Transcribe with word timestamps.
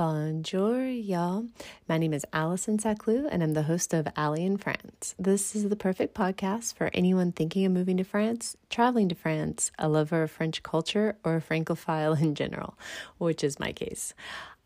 Bonjour, 0.00 0.82
y'all. 0.82 1.44
My 1.86 1.98
name 1.98 2.14
is 2.14 2.24
Allison 2.32 2.78
Sacleux, 2.78 3.28
and 3.30 3.42
I'm 3.42 3.52
the 3.52 3.64
host 3.64 3.92
of 3.92 4.08
Allie 4.16 4.46
in 4.46 4.56
France. 4.56 5.14
This 5.18 5.54
is 5.54 5.68
the 5.68 5.76
perfect 5.76 6.14
podcast 6.14 6.72
for 6.72 6.88
anyone 6.94 7.32
thinking 7.32 7.66
of 7.66 7.72
moving 7.72 7.98
to 7.98 8.04
France, 8.04 8.56
traveling 8.70 9.10
to 9.10 9.14
France, 9.14 9.70
a 9.78 9.90
lover 9.90 10.22
of 10.22 10.30
French 10.30 10.62
culture, 10.62 11.18
or 11.22 11.36
a 11.36 11.40
Francophile 11.42 12.14
in 12.14 12.34
general, 12.34 12.78
which 13.18 13.44
is 13.44 13.60
my 13.60 13.72
case. 13.72 14.14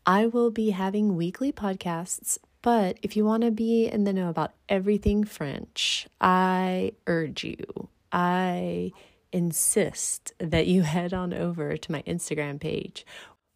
I 0.07 0.27
will 0.27 0.53
be 0.53 0.71
having 0.71 1.17
weekly 1.17 1.51
podcasts, 1.51 2.39
but 2.63 2.97
if 3.03 3.17
you 3.17 3.25
want 3.25 3.43
to 3.43 3.51
be 3.51 3.87
in 3.87 4.05
the 4.05 4.13
know 4.13 4.29
about 4.29 4.53
everything 4.69 5.25
French, 5.25 6.07
I 6.21 6.93
urge 7.09 7.43
you, 7.43 7.89
I 8.13 8.93
insist 9.33 10.33
that 10.39 10.69
you 10.69 10.83
head 10.95 11.13
on 11.13 11.35
over 11.35 11.77
to 11.77 11.91
my 11.91 12.03
Instagram 12.03 12.61
page 12.61 13.05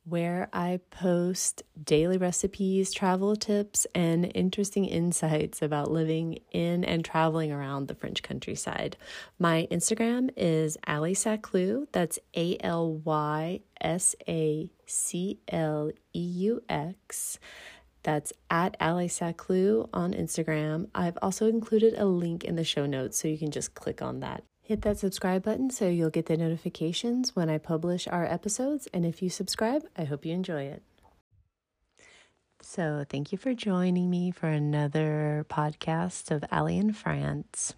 where 0.09 0.49
I 0.53 0.81
post 0.91 1.63
daily 1.83 2.19
recipes, 2.19 2.93
travel 2.93 3.37
tips, 3.37 3.87
and 3.95 4.31
interesting 4.35 4.85
insights 4.85 5.63
about 5.63 5.91
living 5.91 6.39
in 6.51 6.85
and 6.85 7.05
traveling 7.05 7.53
around 7.53 7.89
the 7.89 7.95
French 7.95 8.23
countryside. 8.23 8.97
My 9.39 9.67
Instagram 9.71 10.31
is 10.37 10.79
Allie 10.87 11.15
Sacleux. 11.15 11.87
That's 11.93 12.19
A 12.37 12.57
L 12.61 12.95
Y 13.05 13.61
S 13.81 14.15
A 14.27 14.71
C 14.87 15.41
L 15.49 15.91
E 16.15 16.21
U 16.21 16.63
X. 16.69 17.39
That's 18.03 18.33
at 18.49 18.77
Allie 18.81 19.09
Sacleux 19.09 19.89
on 19.93 20.15
Instagram. 20.15 20.89
I've 20.95 21.19
also 21.21 21.47
included 21.47 21.95
a 21.99 22.07
link 22.07 22.45
in 22.45 22.57
the 22.57 22.65
show 22.65 22.87
notes 22.87 23.21
so 23.21 23.29
you 23.29 23.39
can 23.39 23.51
just 23.51 23.75
click 23.75 24.01
on 24.01 24.21
that. 24.21 24.45
Hit 24.69 24.83
that 24.83 24.99
subscribe 24.99 25.45
button 25.45 25.71
so 25.71 25.89
you'll 25.89 26.11
get 26.11 26.27
the 26.27 26.37
notifications 26.37 27.35
when 27.35 27.49
I 27.49 27.57
publish 27.57 28.07
our 28.07 28.27
episodes. 28.27 28.87
And 28.93 29.07
if 29.07 29.23
you 29.23 29.31
subscribe, 29.31 29.83
I 29.97 30.05
hope 30.05 30.27
you 30.27 30.35
enjoy 30.35 30.65
it. 30.65 30.83
So, 32.61 33.07
thank 33.09 33.33
you 33.33 33.39
for 33.39 33.55
joining 33.55 34.11
me 34.11 34.31
for 34.31 34.49
another 34.49 35.47
podcast 35.49 36.31
of 36.31 36.45
Allie 36.51 36.77
in 36.77 36.93
France. 36.93 37.73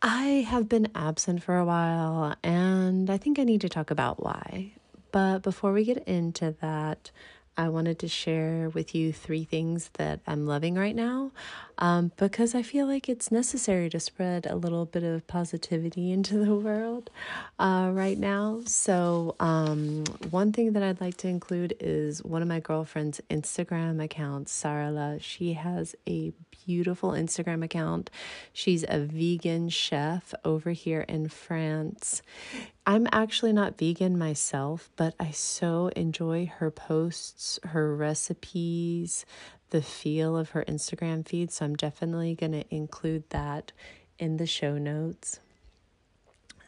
I 0.00 0.46
have 0.48 0.68
been 0.68 0.92
absent 0.94 1.42
for 1.42 1.58
a 1.58 1.64
while 1.64 2.36
and 2.44 3.10
I 3.10 3.16
think 3.16 3.40
I 3.40 3.42
need 3.42 3.62
to 3.62 3.68
talk 3.68 3.90
about 3.90 4.22
why. 4.22 4.74
But 5.10 5.40
before 5.40 5.72
we 5.72 5.84
get 5.84 6.06
into 6.06 6.54
that, 6.60 7.10
I 7.56 7.68
wanted 7.68 7.98
to 8.00 8.08
share 8.08 8.68
with 8.68 8.94
you 8.94 9.12
three 9.12 9.44
things 9.44 9.90
that 9.94 10.20
I'm 10.26 10.46
loving 10.46 10.74
right 10.74 10.94
now 10.94 11.30
um, 11.78 12.12
because 12.16 12.54
I 12.54 12.62
feel 12.62 12.86
like 12.86 13.08
it's 13.08 13.30
necessary 13.30 13.88
to 13.90 14.00
spread 14.00 14.46
a 14.46 14.56
little 14.56 14.86
bit 14.86 15.02
of 15.02 15.26
positivity 15.26 16.12
into 16.16 16.44
the 16.44 16.54
world 16.54 17.10
uh, 17.58 17.90
right 17.92 18.18
now. 18.18 18.60
So, 18.66 19.36
um, 19.40 20.04
one 20.30 20.52
thing 20.52 20.72
that 20.72 20.82
I'd 20.82 21.00
like 21.00 21.16
to 21.18 21.28
include 21.28 21.74
is 21.80 22.22
one 22.24 22.42
of 22.42 22.48
my 22.48 22.60
girlfriend's 22.60 23.20
Instagram 23.30 24.02
accounts, 24.02 24.52
Sarala. 24.52 25.20
She 25.20 25.54
has 25.54 25.94
a 26.08 26.32
beautiful 26.66 27.10
Instagram 27.10 27.64
account. 27.64 28.10
She's 28.52 28.84
a 28.88 28.98
vegan 29.00 29.68
chef 29.68 30.34
over 30.44 30.70
here 30.70 31.02
in 31.02 31.28
France. 31.28 32.22
I'm 32.86 33.08
actually 33.12 33.52
not 33.52 33.78
vegan 33.78 34.18
myself, 34.18 34.90
but 34.96 35.14
I 35.18 35.30
so 35.30 35.88
enjoy 35.96 36.52
her 36.58 36.70
posts, 36.70 37.58
her 37.64 37.96
recipes, 37.96 39.24
the 39.70 39.80
feel 39.80 40.36
of 40.36 40.50
her 40.50 40.64
Instagram 40.68 41.26
feed. 41.26 41.50
So 41.50 41.64
I'm 41.64 41.76
definitely 41.76 42.34
going 42.34 42.52
to 42.52 42.64
include 42.74 43.28
that 43.30 43.72
in 44.18 44.36
the 44.36 44.46
show 44.46 44.76
notes. 44.76 45.40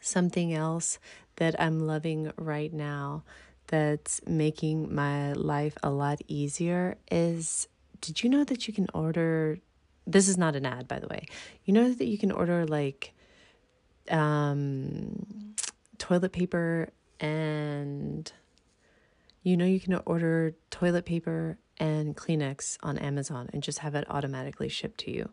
Something 0.01 0.53
else 0.53 0.97
that 1.35 1.59
I'm 1.61 1.85
loving 1.85 2.31
right 2.35 2.73
now 2.73 3.23
that's 3.67 4.21
making 4.25 4.93
my 4.93 5.33
life 5.33 5.77
a 5.83 5.89
lot 5.89 6.21
easier 6.27 6.97
is 7.11 7.67
did 7.99 8.23
you 8.23 8.29
know 8.29 8.43
that 8.43 8.67
you 8.67 8.73
can 8.73 8.87
order 8.93 9.59
this 10.05 10.27
is 10.29 10.37
not 10.37 10.55
an 10.55 10.65
ad 10.65 10.87
by 10.87 10.99
the 10.99 11.07
way 11.07 11.25
you 11.65 11.73
know 11.73 11.91
that 11.91 12.05
you 12.05 12.17
can 12.17 12.31
order 12.31 12.65
like 12.65 13.13
um 14.09 15.53
toilet 15.97 16.31
paper 16.31 16.89
and 17.19 18.31
you 19.43 19.57
know 19.57 19.65
you 19.65 19.79
can 19.79 19.95
order 20.05 20.53
toilet 20.69 21.05
paper 21.05 21.57
and 21.79 22.15
Kleenex 22.15 22.77
on 22.81 22.97
Amazon 22.97 23.49
and 23.53 23.61
just 23.61 23.79
have 23.79 23.95
it 23.95 24.05
automatically 24.09 24.69
shipped 24.69 24.99
to 25.01 25.11
you. 25.11 25.29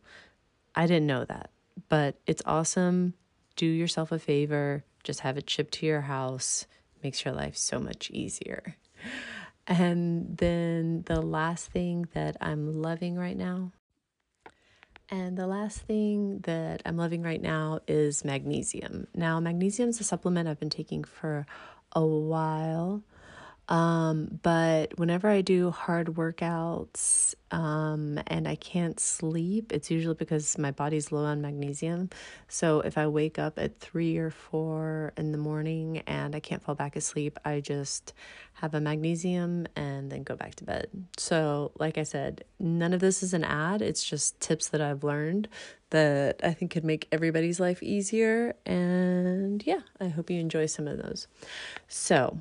I 0.75 0.86
didn't 0.86 1.06
know 1.06 1.25
that, 1.25 1.50
but 1.88 2.16
it's 2.26 2.42
awesome. 2.44 3.14
Do 3.56 3.66
yourself 3.66 4.12
a 4.12 4.19
favor, 4.19 4.84
just 5.02 5.20
have 5.20 5.38
it 5.38 5.48
shipped 5.48 5.75
to 5.75 5.86
your 5.86 6.02
house. 6.02 6.66
Makes 7.02 7.25
your 7.25 7.34
life 7.34 7.56
so 7.56 7.78
much 7.78 8.10
easier. 8.10 8.76
And 9.66 10.36
then 10.38 11.02
the 11.06 11.20
last 11.20 11.70
thing 11.70 12.06
that 12.14 12.36
I'm 12.41 12.81
loving 12.82 13.16
right 13.16 13.36
now 13.36 13.72
and 15.10 15.37
the 15.37 15.47
last 15.47 15.81
thing 15.81 16.41
that 16.41 16.82
I'm 16.87 16.97
loving 16.97 17.22
right 17.22 17.41
now 17.41 17.81
is 17.87 18.25
magnesium. 18.25 19.06
Now, 19.15 19.41
magnesium 19.41 19.91
is 19.91 20.00
a 20.00 20.04
supplement 20.04 20.48
I've 20.48 20.60
been 20.60 20.70
taking 20.70 21.04
for 21.04 21.47
a 21.92 22.04
while. 22.04 23.03
Um, 23.69 24.41
but 24.43 24.98
whenever 24.98 25.28
I 25.28 25.41
do 25.41 25.70
hard 25.70 26.09
workouts 26.09 27.34
um, 27.50 28.20
and 28.26 28.47
I 28.47 28.56
can't 28.56 29.00
sleep, 29.00 29.72
it's 29.72 29.91
usually 29.91 30.14
because 30.14 30.59
my 30.59 30.70
body's 30.70 31.10
low 31.12 31.25
on 31.25 31.41
magnesium. 31.41 32.10
So 32.48 32.81
if 32.81 32.98
I 32.98 33.06
wake 33.06 33.38
up 33.38 33.59
at 33.59 33.81
three 33.81 34.19
or 34.19 34.31
four 34.31 35.14
in 35.16 35.32
the 35.32 35.38
morning 35.38 35.63
I 36.34 36.41
can't 36.41 36.62
fall 36.62 36.75
back 36.75 36.97
asleep, 36.97 37.39
I 37.45 37.61
just 37.61 38.12
have 38.55 38.75
a 38.75 38.81
magnesium 38.81 39.67
and 39.77 40.11
then 40.11 40.22
go 40.22 40.37
back 40.37 40.55
to 40.56 40.65
bed. 40.65 40.89
So, 41.17 41.72
like 41.78 41.99
I 41.99 42.03
said, 42.03 42.45
none 42.59 42.93
of 42.93 43.00
this 43.00 43.22
is 43.22 43.34
an 43.34 43.45
ad, 43.45 43.83
it's 43.83 44.05
just 44.05 44.41
tips 44.41 44.69
that 44.69 44.81
I've 44.81 45.05
learned 45.05 45.49
that 45.91 46.41
I 46.43 46.53
think 46.53 46.73
could 46.73 46.84
make 46.84 47.09
everybody's 47.12 47.61
life 47.61 47.83
easier. 47.83 48.55
And 48.67 49.65
yeah, 49.67 49.81
I 50.00 50.09
hope 50.09 50.31
you 50.31 50.41
enjoy 50.41 50.67
some 50.67 50.89
of 50.89 50.99
those. 51.03 51.27
So, 51.89 52.39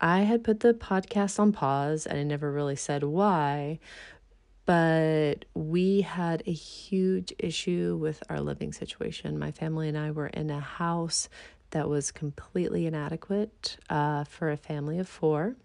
I 0.00 0.20
had 0.20 0.44
put 0.44 0.60
the 0.60 0.74
podcast 0.74 1.38
on 1.38 1.52
pause 1.52 2.04
and 2.04 2.18
I 2.18 2.24
never 2.24 2.52
really 2.52 2.76
said 2.76 3.04
why, 3.04 3.78
but 4.66 5.44
we 5.54 6.00
had 6.00 6.42
a 6.46 6.52
huge 6.52 7.32
issue 7.38 7.98
with 8.00 8.22
our 8.28 8.40
living 8.40 8.72
situation. 8.72 9.38
My 9.38 9.50
family 9.50 9.88
and 9.88 9.98
I 9.98 10.10
were 10.10 10.26
in 10.28 10.50
a 10.50 10.60
house 10.60 11.28
that 11.74 11.88
was 11.88 12.12
completely 12.12 12.86
inadequate 12.86 13.76
uh, 13.90 14.22
for 14.24 14.50
a 14.50 14.56
family 14.56 15.00
of 15.00 15.08
four. 15.08 15.56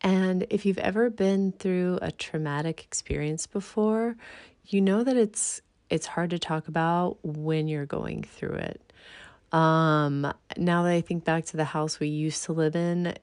And 0.00 0.46
if 0.48 0.64
you've 0.64 0.78
ever 0.78 1.10
been 1.10 1.50
through 1.52 1.98
a 2.00 2.12
traumatic 2.12 2.84
experience 2.84 3.48
before, 3.48 4.16
you 4.66 4.80
know 4.80 5.02
that 5.02 5.16
it's 5.16 5.60
it's 5.90 6.06
hard 6.06 6.30
to 6.30 6.38
talk 6.38 6.68
about 6.68 7.18
when 7.22 7.66
you're 7.66 7.84
going 7.84 8.22
through 8.22 8.54
it. 8.54 8.92
Um, 9.52 10.32
now 10.56 10.84
that 10.84 10.92
I 10.92 11.00
think 11.00 11.24
back 11.24 11.46
to 11.46 11.56
the 11.56 11.64
house 11.64 11.98
we 11.98 12.08
used 12.08 12.44
to 12.44 12.52
live 12.52 12.76
in, 12.76 13.14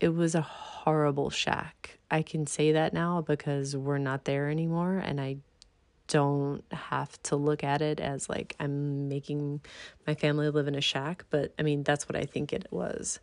it 0.00 0.08
was 0.08 0.34
a 0.34 0.42
horrible 0.42 1.30
shack. 1.30 1.98
I 2.10 2.22
can 2.22 2.46
say 2.48 2.72
that 2.72 2.92
now 2.92 3.20
because 3.20 3.76
we're 3.76 3.98
not 3.98 4.24
there 4.24 4.50
anymore 4.50 4.98
and 4.98 5.20
I 5.20 5.36
don't 6.08 6.62
have 6.72 7.20
to 7.24 7.36
look 7.36 7.64
at 7.64 7.82
it 7.82 8.00
as 8.00 8.28
like 8.28 8.54
I'm 8.60 9.08
making 9.08 9.60
my 10.06 10.14
family 10.14 10.50
live 10.50 10.68
in 10.68 10.74
a 10.74 10.80
shack, 10.80 11.24
but 11.30 11.54
I 11.58 11.62
mean, 11.62 11.82
that's 11.82 12.08
what 12.08 12.16
I 12.16 12.24
think 12.24 12.52
it 12.52 12.66
was. 12.70 13.20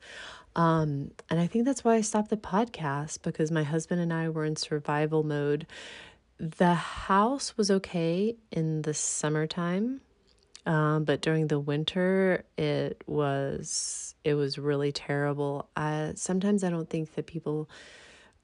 Um, 0.56 1.12
and 1.30 1.40
I 1.40 1.47
think 1.47 1.66
that's 1.66 1.84
why 1.84 1.96
I 1.96 2.02
stopped 2.02 2.30
the 2.30 2.38
podcast 2.38 3.22
because 3.22 3.52
my 3.52 3.64
husband 3.64 4.02
and 4.02 4.12
I 4.12 4.30
were 4.30 4.46
in 4.46 4.56
survival 4.56 5.24
mode. 5.24 5.66
The 6.38 6.74
house 6.74 7.56
was 7.56 7.72
okay 7.72 8.36
in 8.52 8.81
the 8.81 8.94
summertime 8.94 10.02
um, 10.66 11.06
but 11.06 11.22
during 11.22 11.48
the 11.48 11.59
winter, 11.59 12.46
it 12.58 13.04
was 13.07 14.16
it 14.24 14.36
was 14.36 14.60
really 14.60 14.92
terrible. 14.92 15.69
I 15.75 16.13
sometimes 16.16 16.63
I 16.63 16.69
don't 16.69 16.89
think 16.89 17.16
that 17.16 17.25
people 17.25 17.69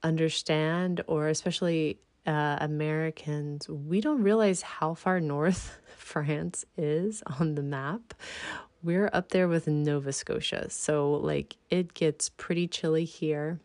understand, 0.03 1.03
or 1.07 1.27
especially 1.27 1.99
uh, 2.27 2.57
Americans, 2.59 3.69
we 3.69 4.01
don't 4.01 4.21
realize 4.21 4.61
how 4.61 4.93
far 4.93 5.19
north 5.19 5.79
France 5.97 6.65
is 6.77 7.23
on 7.39 7.55
the 7.55 7.63
map. 7.63 8.13
We're 8.83 9.09
up 9.11 9.29
there 9.29 9.47
with 9.47 9.67
Nova 9.67 10.13
Scotia, 10.13 10.69
so 10.69 11.11
like 11.13 11.55
it 11.69 11.93
gets 11.93 12.29
pretty 12.29 12.67
chilly 12.67 13.05
here. 13.05 13.59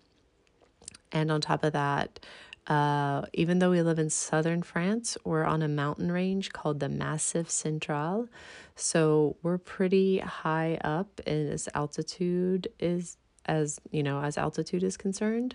And 1.11 1.31
on 1.31 1.43
top 1.43 1.65
of 1.65 1.75
that, 1.75 2.21
uh, 2.67 3.23
even 3.33 3.59
though 3.59 3.71
we 3.71 3.83
live 3.83 3.99
in 3.99 4.09
southern 4.09 4.63
France, 4.63 5.19
we're 5.25 5.45
on 5.45 5.63
a 5.63 5.69
mountain 5.69 6.11
range 6.13 6.53
called 6.53 6.81
the 6.81 6.89
Massif 6.89 7.51
Central. 7.51 8.29
So 8.77 9.37
we're 9.43 9.59
pretty 9.59 10.19
high 10.19 10.79
up 10.83 11.21
as 11.27 11.69
altitude 11.75 12.69
is 12.79 13.17
as 13.47 13.81
you 13.91 14.03
know 14.03 14.23
as 14.23 14.39
altitude 14.39 14.83
is 14.83 14.97
concerned 14.97 15.55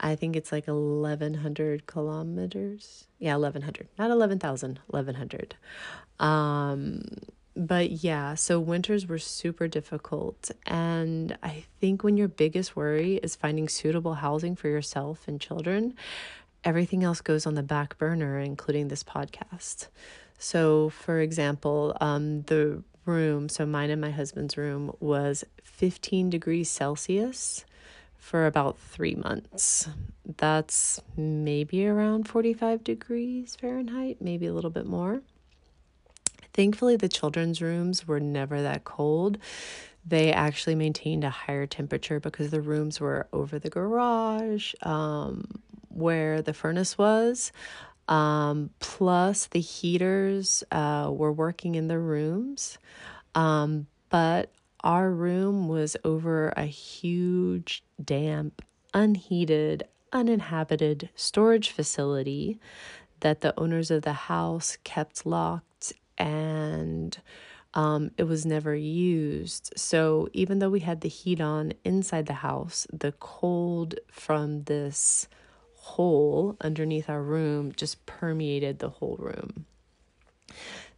i 0.00 0.14
think 0.14 0.36
it's 0.36 0.52
like 0.52 0.66
1100 0.66 1.86
kilometers. 1.86 3.06
Yeah 3.18 3.34
1100 3.34 3.88
not 3.98 4.10
11000 4.10 4.80
1100 4.88 5.54
um 6.18 7.02
but 7.56 8.04
yeah, 8.04 8.34
so 8.34 8.60
winters 8.60 9.06
were 9.06 9.18
super 9.18 9.66
difficult. 9.66 10.50
And 10.66 11.38
I 11.42 11.64
think 11.80 12.04
when 12.04 12.18
your 12.18 12.28
biggest 12.28 12.76
worry 12.76 13.16
is 13.16 13.34
finding 13.34 13.66
suitable 13.68 14.14
housing 14.14 14.54
for 14.56 14.68
yourself 14.68 15.26
and 15.26 15.40
children, 15.40 15.94
everything 16.66 17.04
else 17.04 17.20
goes 17.22 17.46
on 17.46 17.54
the 17.54 17.62
back 17.62 17.96
burner, 17.96 18.38
including 18.38 18.88
this 18.88 19.04
podcast. 19.04 19.86
So, 20.36 20.90
for 20.90 21.20
example, 21.20 21.96
um, 22.00 22.42
the 22.42 22.82
room, 23.06 23.48
so 23.48 23.64
mine 23.64 23.88
and 23.88 24.00
my 24.00 24.10
husband's 24.10 24.58
room, 24.58 24.92
was 25.00 25.44
15 25.62 26.28
degrees 26.28 26.68
Celsius 26.68 27.64
for 28.18 28.46
about 28.46 28.78
three 28.78 29.14
months. 29.14 29.88
That's 30.38 31.00
maybe 31.16 31.86
around 31.86 32.28
45 32.28 32.82
degrees 32.82 33.56
Fahrenheit, 33.58 34.20
maybe 34.20 34.46
a 34.46 34.52
little 34.52 34.70
bit 34.70 34.86
more. 34.86 35.22
Thankfully, 36.52 36.96
the 36.96 37.08
children's 37.08 37.62
rooms 37.62 38.08
were 38.08 38.18
never 38.18 38.60
that 38.62 38.82
cold. 38.82 39.38
They 40.04 40.32
actually 40.32 40.74
maintained 40.74 41.22
a 41.22 41.30
higher 41.30 41.66
temperature 41.66 42.18
because 42.18 42.50
the 42.50 42.60
rooms 42.60 42.98
were 42.98 43.28
over 43.32 43.58
the 43.58 43.70
garage 43.70 44.74
um, 44.82 45.60
where 45.96 46.42
the 46.42 46.52
furnace 46.52 46.98
was. 46.98 47.52
Um, 48.08 48.70
plus, 48.78 49.46
the 49.46 49.60
heaters 49.60 50.62
uh, 50.70 51.10
were 51.12 51.32
working 51.32 51.74
in 51.74 51.88
the 51.88 51.98
rooms. 51.98 52.78
Um, 53.34 53.86
but 54.08 54.52
our 54.84 55.10
room 55.10 55.68
was 55.68 55.96
over 56.04 56.50
a 56.56 56.66
huge, 56.66 57.82
damp, 58.02 58.62
unheated, 58.94 59.84
uninhabited 60.12 61.10
storage 61.16 61.70
facility 61.70 62.60
that 63.20 63.40
the 63.40 63.58
owners 63.58 63.90
of 63.90 64.02
the 64.02 64.12
house 64.12 64.78
kept 64.84 65.26
locked 65.26 65.92
and 66.18 67.18
um, 67.74 68.10
it 68.16 68.24
was 68.24 68.46
never 68.46 68.74
used. 68.74 69.72
So 69.76 70.28
even 70.32 70.60
though 70.60 70.70
we 70.70 70.80
had 70.80 71.02
the 71.02 71.08
heat 71.08 71.40
on 71.40 71.74
inside 71.84 72.26
the 72.26 72.34
house, 72.34 72.86
the 72.92 73.12
cold 73.12 73.96
from 74.10 74.64
this 74.64 75.28
hole 75.86 76.56
underneath 76.60 77.08
our 77.08 77.22
room 77.22 77.72
just 77.76 78.04
permeated 78.06 78.78
the 78.78 78.88
whole 78.88 79.16
room. 79.18 79.66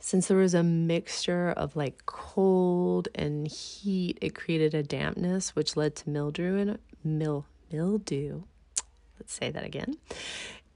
Since 0.00 0.28
there 0.28 0.36
was 0.36 0.54
a 0.54 0.62
mixture 0.62 1.50
of 1.50 1.76
like 1.76 2.06
cold 2.06 3.08
and 3.14 3.46
heat, 3.46 4.18
it 4.22 4.34
created 4.34 4.74
a 4.74 4.82
dampness 4.82 5.54
which 5.54 5.76
led 5.76 5.94
to 5.96 6.10
mildew 6.10 6.56
and 6.56 6.78
mil 7.04 7.44
mildew. 7.70 8.42
Let's 9.18 9.34
say 9.34 9.50
that 9.50 9.64
again. 9.64 9.96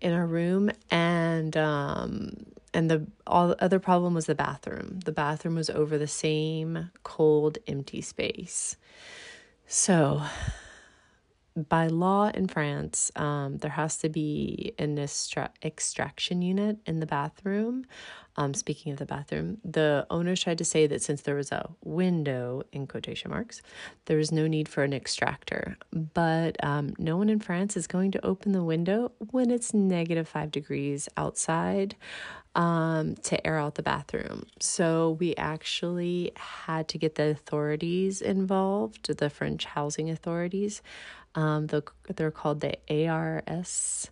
In 0.00 0.12
our 0.12 0.26
room 0.26 0.70
and 0.90 1.56
um 1.56 2.36
and 2.74 2.90
the 2.90 3.06
all 3.26 3.48
the 3.48 3.64
other 3.64 3.78
problem 3.78 4.12
was 4.14 4.26
the 4.26 4.34
bathroom. 4.34 5.00
The 5.04 5.12
bathroom 5.12 5.54
was 5.54 5.70
over 5.70 5.96
the 5.96 6.06
same 6.06 6.90
cold, 7.02 7.58
empty 7.66 8.00
space. 8.02 8.76
So, 9.66 10.22
by 11.56 11.88
law 11.88 12.30
in 12.32 12.48
France, 12.48 13.10
um, 13.16 13.58
there 13.58 13.70
has 13.70 13.98
to 13.98 14.08
be 14.08 14.72
an 14.78 14.98
extra- 14.98 15.50
extraction 15.62 16.42
unit 16.42 16.78
in 16.86 17.00
the 17.00 17.06
bathroom. 17.06 17.86
Um, 18.36 18.54
speaking 18.54 18.92
of 18.92 18.98
the 18.98 19.04
bathroom, 19.04 19.58
the 19.62 20.06
owners 20.08 20.42
tried 20.42 20.56
to 20.58 20.64
say 20.64 20.86
that 20.86 21.02
since 21.02 21.20
there 21.20 21.34
was 21.34 21.52
a 21.52 21.68
window 21.84 22.62
in 22.72 22.86
quotation 22.86 23.30
marks, 23.30 23.60
there 24.06 24.16
was 24.16 24.32
no 24.32 24.46
need 24.46 24.68
for 24.68 24.82
an 24.84 24.94
extractor. 24.94 25.76
But 25.92 26.56
um, 26.64 26.94
no 26.98 27.18
one 27.18 27.28
in 27.28 27.40
France 27.40 27.76
is 27.76 27.86
going 27.86 28.10
to 28.12 28.24
open 28.24 28.52
the 28.52 28.64
window 28.64 29.12
when 29.30 29.50
it's 29.50 29.74
negative 29.74 30.26
five 30.26 30.50
degrees 30.50 31.10
outside 31.18 31.94
um, 32.54 33.16
to 33.16 33.46
air 33.46 33.58
out 33.58 33.74
the 33.74 33.82
bathroom. 33.82 34.46
So 34.60 35.16
we 35.20 35.34
actually 35.36 36.32
had 36.36 36.88
to 36.88 36.98
get 36.98 37.14
the 37.14 37.30
authorities 37.30 38.20
involved, 38.22 39.14
the 39.16 39.30
French 39.30 39.64
housing 39.64 40.10
authorities. 40.10 40.82
Um, 41.34 41.66
the, 41.68 41.82
they're 42.14 42.30
called 42.30 42.60
the 42.60 42.76
ARS, 42.90 44.10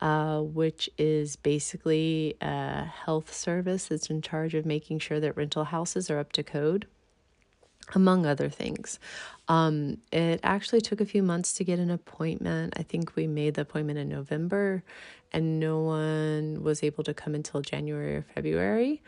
uh, 0.00 0.40
which 0.40 0.88
is 0.98 1.36
basically 1.36 2.36
a 2.40 2.84
health 2.84 3.34
service 3.34 3.86
that's 3.86 4.08
in 4.08 4.22
charge 4.22 4.54
of 4.54 4.64
making 4.64 5.00
sure 5.00 5.20
that 5.20 5.36
rental 5.36 5.64
houses 5.64 6.10
are 6.10 6.18
up 6.18 6.32
to 6.32 6.42
code 6.42 6.86
among 7.94 8.26
other 8.26 8.48
things. 8.48 8.98
Um, 9.48 9.98
it 10.12 10.40
actually 10.42 10.80
took 10.80 11.00
a 11.00 11.06
few 11.06 11.22
months 11.22 11.52
to 11.54 11.64
get 11.64 11.78
an 11.78 11.90
appointment. 11.90 12.74
I 12.76 12.82
think 12.82 13.16
we 13.16 13.26
made 13.26 13.54
the 13.54 13.62
appointment 13.62 13.98
in 13.98 14.08
November 14.08 14.84
and 15.32 15.60
no 15.60 15.80
one 15.80 16.62
was 16.62 16.82
able 16.82 17.04
to 17.04 17.14
come 17.14 17.34
until 17.34 17.60
January 17.60 18.16
or 18.16 18.26
February. 18.34 19.02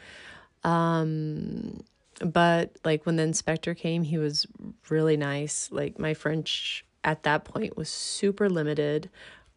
Um, 0.65 1.83
but 2.21 2.77
like 2.85 3.07
when 3.07 3.17
the 3.17 3.23
inspector 3.23 3.75
came, 3.75 4.03
he 4.03 4.19
was 4.19 4.47
really 4.89 5.17
nice. 5.17 5.69
Like 5.73 5.99
my 5.99 6.15
French 6.15 6.85
at 7.05 7.23
that 7.25 7.45
point 7.45 7.77
was 7.77 7.89
super 7.89 8.49
limited. 8.49 9.11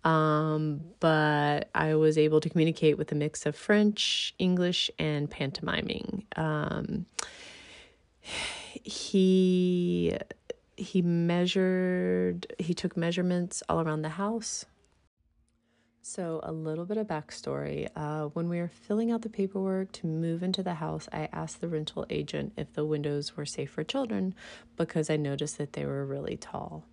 Um, 0.03 0.81
but 0.99 1.69
I 1.73 1.95
was 1.95 2.17
able 2.17 2.39
to 2.41 2.49
communicate 2.49 2.97
with 2.97 3.11
a 3.11 3.15
mix 3.15 3.45
of 3.47 3.55
French, 3.55 4.35
English, 4.37 4.91
and 4.99 5.29
pantomiming. 5.29 6.25
Um, 6.35 7.07
he 8.19 10.15
he 10.77 11.01
measured 11.01 12.53
he 12.59 12.73
took 12.73 12.97
measurements 12.97 13.63
all 13.69 13.81
around 13.81 14.01
the 14.01 14.09
house 14.09 14.65
so, 16.07 16.39
a 16.43 16.51
little 16.51 16.85
bit 16.85 16.97
of 16.97 17.07
backstory. 17.07 17.89
Uh, 17.95 18.25
when 18.25 18.47
we 18.47 18.59
were 18.59 18.67
filling 18.67 19.09
out 19.09 19.23
the 19.23 19.29
paperwork 19.29 19.91
to 19.93 20.05
move 20.05 20.43
into 20.43 20.61
the 20.61 20.75
house, 20.75 21.09
I 21.11 21.29
asked 21.33 21.61
the 21.61 21.67
rental 21.67 22.05
agent 22.11 22.53
if 22.57 22.71
the 22.73 22.85
windows 22.85 23.35
were 23.35 23.47
safe 23.47 23.71
for 23.71 23.83
children 23.83 24.35
because 24.77 25.09
I 25.09 25.17
noticed 25.17 25.57
that 25.57 25.73
they 25.73 25.83
were 25.83 26.05
really 26.05 26.37
tall. 26.37 26.85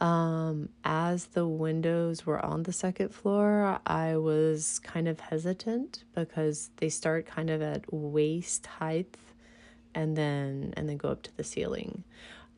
Um, 0.00 0.68
as 0.84 1.26
the 1.26 1.46
windows 1.46 2.26
were 2.26 2.44
on 2.44 2.64
the 2.64 2.72
second 2.72 3.14
floor, 3.14 3.80
I 3.86 4.16
was 4.16 4.78
kind 4.80 5.08
of 5.08 5.20
hesitant 5.20 6.04
because 6.14 6.70
they 6.76 6.90
start 6.90 7.26
kind 7.26 7.48
of 7.48 7.62
at 7.62 7.90
waist 7.92 8.66
height 8.66 9.16
and 9.94 10.16
then 10.16 10.74
and 10.76 10.88
then 10.88 10.98
go 10.98 11.08
up 11.08 11.22
to 11.22 11.36
the 11.36 11.44
ceiling. 11.44 12.04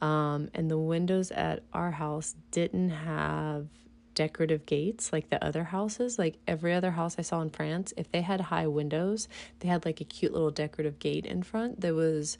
Um, 0.00 0.50
and 0.54 0.70
the 0.70 0.78
windows 0.78 1.30
at 1.30 1.62
our 1.72 1.92
house 1.92 2.34
didn't 2.50 2.90
have 2.90 3.66
decorative 4.14 4.66
gates 4.66 5.12
like 5.12 5.30
the 5.30 5.42
other 5.44 5.62
houses. 5.62 6.18
Like 6.18 6.38
every 6.48 6.74
other 6.74 6.90
house 6.90 7.16
I 7.18 7.22
saw 7.22 7.40
in 7.40 7.50
France, 7.50 7.92
if 7.96 8.10
they 8.10 8.22
had 8.22 8.40
high 8.40 8.66
windows, 8.66 9.28
they 9.60 9.68
had 9.68 9.84
like 9.84 10.00
a 10.00 10.04
cute 10.04 10.32
little 10.32 10.50
decorative 10.50 10.98
gate 10.98 11.24
in 11.24 11.44
front 11.44 11.80
that 11.82 11.94
was 11.94 12.36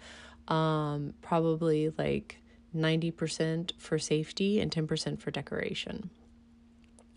um, 0.49 1.15
probably 1.23 1.93
like 1.97 2.41
90% 2.77 3.73
for 3.79 3.99
safety 3.99 4.61
and 4.61 4.71
10% 4.71 5.21
for 5.21 5.31
decoration. 5.31 6.11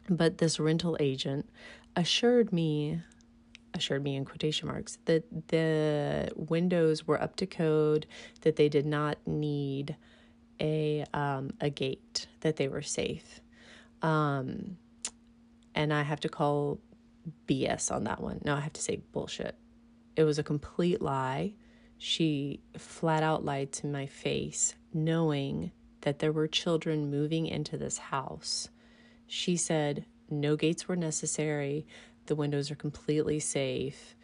But 0.10 0.38
this 0.38 0.60
rental 0.60 0.98
agent 1.00 1.50
assured 1.96 2.54
me 2.54 3.02
assured 3.74 4.04
me 4.04 4.18
in 4.18 4.26
quotation 4.26 4.68
marks 4.68 4.98
that 5.06 5.24
the 5.48 6.30
windows 6.36 7.08
were 7.08 7.22
up 7.22 7.38
to 7.38 7.46
code 7.46 8.06
that 8.42 8.58
they 8.58 8.68
did 8.68 8.86
not 8.86 9.18
need 9.26 9.96
a 10.60 11.06
um, 11.14 11.52
a 11.62 11.70
gate 11.70 12.28
that 12.42 12.58
they 12.58 12.68
were 12.68 12.82
safe 12.82 13.40
um, 14.02 14.78
and 15.76 15.94
I 15.94 16.04
have 16.04 16.20
to 16.22 16.30
call 16.30 16.80
BS 17.48 17.92
on 17.92 18.04
that 18.06 18.22
one. 18.22 18.42
No, 18.44 18.56
I 18.56 18.60
have 18.60 18.74
to 18.74 18.82
say 18.82 19.02
bullshit. 19.12 19.56
It 20.16 20.24
was 20.24 20.40
a 20.40 20.44
complete 20.44 21.02
lie. 21.02 21.54
She 21.98 22.62
flat 22.78 23.24
out 23.24 23.46
lied 23.46 23.72
to 23.74 23.88
my 23.88 24.08
face, 24.08 24.76
knowing 24.94 25.72
that 26.02 26.20
there 26.20 26.32
were 26.32 26.48
children 26.48 27.10
moving 27.10 27.46
into 27.46 27.78
this 27.78 27.98
house. 27.98 28.70
She 29.28 29.56
said 29.56 30.06
no 30.30 30.56
gates 30.56 30.88
were 30.88 30.96
necessary. 30.96 31.86
The 32.26 32.36
windows 32.36 32.72
are 32.72 32.76
completely 32.76 33.40
safe. 33.40 34.16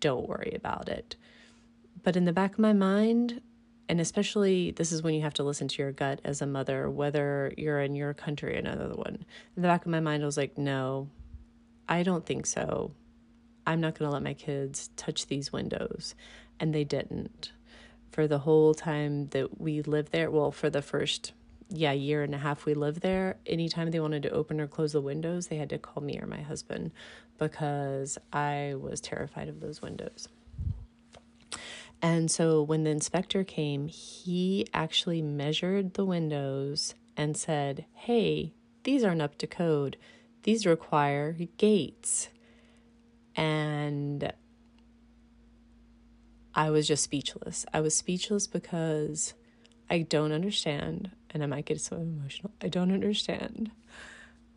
Don't 0.00 0.28
worry 0.28 0.52
about 0.54 0.88
it. 0.88 1.16
But 2.02 2.16
in 2.16 2.24
the 2.24 2.32
back 2.32 2.52
of 2.52 2.58
my 2.58 2.72
mind, 2.72 3.40
and 3.88 4.00
especially 4.00 4.70
this 4.72 4.92
is 4.92 5.02
when 5.02 5.14
you 5.14 5.22
have 5.22 5.34
to 5.34 5.42
listen 5.42 5.68
to 5.68 5.82
your 5.82 5.92
gut 5.92 6.20
as 6.24 6.40
a 6.40 6.46
mother 6.46 6.90
whether 6.90 7.52
you're 7.56 7.80
in 7.80 7.94
your 7.94 8.14
country 8.14 8.54
or 8.54 8.58
another 8.58 8.94
one 8.94 9.24
in 9.56 9.62
the 9.62 9.68
back 9.68 9.84
of 9.84 9.90
my 9.90 10.00
mind 10.00 10.22
i 10.22 10.26
was 10.26 10.36
like 10.36 10.56
no 10.56 11.08
i 11.88 12.02
don't 12.02 12.26
think 12.26 12.46
so 12.46 12.92
i'm 13.66 13.80
not 13.80 13.98
going 13.98 14.08
to 14.08 14.12
let 14.12 14.22
my 14.22 14.34
kids 14.34 14.90
touch 14.96 15.26
these 15.26 15.52
windows 15.52 16.14
and 16.58 16.74
they 16.74 16.84
didn't 16.84 17.52
for 18.14 18.28
the 18.28 18.38
whole 18.38 18.74
time 18.74 19.26
that 19.28 19.60
we 19.60 19.82
lived 19.82 20.12
there 20.12 20.30
well 20.30 20.52
for 20.52 20.70
the 20.70 20.82
first 20.82 21.32
yeah 21.68 21.92
year 21.92 22.22
and 22.22 22.34
a 22.34 22.38
half 22.38 22.64
we 22.64 22.74
lived 22.74 23.00
there 23.00 23.36
anytime 23.46 23.90
they 23.90 23.98
wanted 23.98 24.22
to 24.22 24.30
open 24.30 24.60
or 24.60 24.68
close 24.68 24.92
the 24.92 25.00
windows 25.00 25.48
they 25.48 25.56
had 25.56 25.70
to 25.70 25.78
call 25.78 26.02
me 26.02 26.18
or 26.20 26.26
my 26.26 26.40
husband 26.40 26.92
because 27.38 28.16
i 28.32 28.74
was 28.78 29.00
terrified 29.00 29.48
of 29.48 29.58
those 29.58 29.82
windows 29.82 30.28
and 32.04 32.30
so 32.30 32.62
when 32.62 32.84
the 32.84 32.90
inspector 32.90 33.44
came, 33.44 33.88
he 33.88 34.66
actually 34.74 35.22
measured 35.22 35.94
the 35.94 36.04
windows 36.04 36.94
and 37.16 37.34
said, 37.34 37.86
Hey, 37.94 38.52
these 38.82 39.02
aren't 39.02 39.22
up 39.22 39.38
to 39.38 39.46
code. 39.46 39.96
These 40.42 40.66
require 40.66 41.34
gates. 41.56 42.28
And 43.34 44.30
I 46.54 46.70
was 46.70 46.86
just 46.86 47.02
speechless. 47.02 47.66
I 47.72 47.80
was 47.80 47.96
speechless 47.96 48.46
because 48.46 49.34
I 49.90 50.00
don't 50.00 50.32
understand, 50.32 51.10
and 51.30 51.42
I 51.42 51.46
might 51.46 51.66
get 51.66 51.80
so 51.80 51.96
emotional. 51.96 52.52
I 52.62 52.68
don't 52.68 52.92
understand 52.92 53.70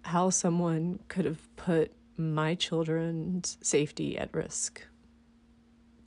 how 0.04 0.30
someone 0.30 1.00
could 1.08 1.26
have 1.26 1.56
put 1.56 1.92
my 2.18 2.56
children's 2.56 3.58
safety 3.62 4.18
at 4.18 4.34
risk 4.34 4.86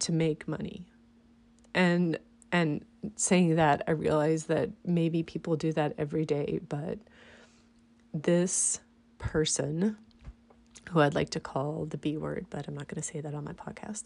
to 0.00 0.12
make 0.12 0.48
money. 0.48 0.86
And 1.74 2.18
and 2.52 2.84
saying 3.16 3.56
that 3.56 3.82
I 3.86 3.92
realize 3.92 4.46
that 4.46 4.70
maybe 4.84 5.22
people 5.22 5.54
do 5.56 5.72
that 5.72 5.94
every 5.98 6.24
day, 6.24 6.60
but 6.68 6.98
this 8.12 8.80
person 9.18 9.96
who 10.90 11.00
I'd 11.00 11.14
like 11.14 11.30
to 11.30 11.40
call 11.40 11.86
the 11.86 11.98
B 11.98 12.16
word, 12.16 12.46
but 12.50 12.66
I'm 12.66 12.74
not 12.74 12.88
going 12.88 13.00
to 13.00 13.06
say 13.06 13.20
that 13.20 13.34
on 13.34 13.44
my 13.44 13.52
podcast. 13.52 14.04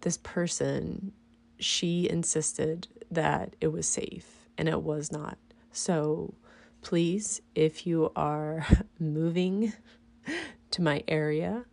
This 0.00 0.18
person, 0.18 1.12
she 1.58 2.08
insisted 2.08 2.88
that 3.10 3.54
it 3.60 3.68
was 3.68 3.86
safe 3.86 4.48
and 4.58 4.68
it 4.68 4.82
was 4.82 5.12
not. 5.12 5.38
So 5.72 6.34
please, 6.82 7.40
if 7.54 7.86
you 7.86 8.10
are 8.16 8.66
moving 8.98 9.72
to 10.72 10.82
my 10.82 11.04
area, 11.06 11.64